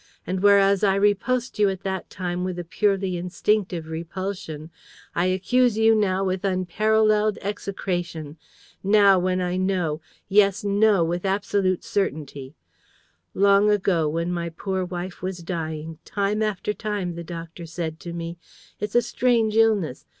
And, 0.25 0.39
whereas 0.39 0.83
I 0.83 0.95
repulsed 0.95 1.59
you 1.59 1.69
at 1.69 1.83
that 1.83 2.09
time 2.09 2.43
with 2.43 2.57
a 2.57 2.63
purely 2.63 3.17
instinctive 3.17 3.85
repulsion, 3.87 4.71
I 5.13 5.25
accuse 5.27 5.77
you 5.77 5.93
now 5.93 6.23
with 6.23 6.43
unparalleled 6.43 7.37
execration... 7.43 8.37
now 8.83 9.19
when 9.19 9.41
I 9.41 9.57
know, 9.57 10.01
yes, 10.27 10.63
know, 10.63 11.03
with 11.03 11.23
absolute 11.23 11.83
certainty. 11.83 12.55
Long 13.35 13.69
ago, 13.69 14.09
when 14.09 14.31
my 14.33 14.49
poor 14.49 14.83
wife 14.83 15.21
was 15.21 15.43
dying, 15.43 15.99
time 16.03 16.41
after 16.41 16.73
time 16.73 17.13
the 17.13 17.23
doctor 17.23 17.67
said 17.67 17.99
to 17.99 18.11
me, 18.11 18.39
'It's 18.79 18.95
a 18.95 19.03
strange 19.03 19.55
illness. 19.55 20.05